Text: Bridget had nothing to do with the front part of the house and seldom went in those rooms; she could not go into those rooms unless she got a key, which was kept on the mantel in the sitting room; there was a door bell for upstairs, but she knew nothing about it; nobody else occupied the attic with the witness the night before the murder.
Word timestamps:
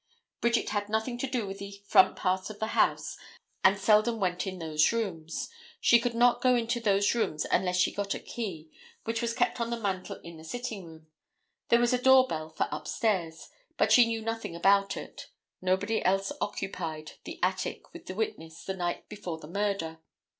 Bridget 0.41 0.69
had 0.69 0.89
nothing 0.89 1.19
to 1.19 1.27
do 1.29 1.45
with 1.45 1.59
the 1.59 1.83
front 1.85 2.15
part 2.15 2.49
of 2.49 2.57
the 2.57 2.69
house 2.73 3.17
and 3.63 3.77
seldom 3.77 4.19
went 4.19 4.47
in 4.47 4.57
those 4.57 4.91
rooms; 4.91 5.47
she 5.79 5.99
could 5.99 6.15
not 6.15 6.41
go 6.41 6.55
into 6.55 6.79
those 6.79 7.13
rooms 7.13 7.45
unless 7.51 7.77
she 7.77 7.91
got 7.93 8.15
a 8.15 8.19
key, 8.19 8.71
which 9.03 9.21
was 9.21 9.35
kept 9.35 9.61
on 9.61 9.69
the 9.69 9.79
mantel 9.79 10.19
in 10.23 10.37
the 10.37 10.43
sitting 10.43 10.85
room; 10.85 11.07
there 11.69 11.79
was 11.79 11.93
a 11.93 12.01
door 12.01 12.25
bell 12.27 12.49
for 12.49 12.67
upstairs, 12.71 13.49
but 13.77 13.91
she 13.91 14.07
knew 14.07 14.23
nothing 14.23 14.55
about 14.55 14.97
it; 14.97 15.27
nobody 15.61 16.03
else 16.03 16.31
occupied 16.41 17.11
the 17.25 17.37
attic 17.43 17.93
with 17.93 18.07
the 18.07 18.15
witness 18.15 18.63
the 18.65 18.73
night 18.75 19.07
before 19.07 19.37
the 19.37 19.47
murder. 19.47 19.99